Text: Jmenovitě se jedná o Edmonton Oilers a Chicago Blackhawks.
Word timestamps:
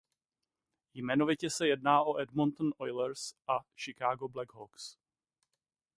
Jmenovitě 0.95 1.49
se 1.49 1.67
jedná 1.67 2.03
o 2.03 2.17
Edmonton 2.19 2.71
Oilers 2.77 3.33
a 3.47 3.59
Chicago 3.75 4.27
Blackhawks. 4.27 4.97